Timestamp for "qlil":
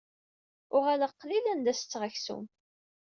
1.19-1.45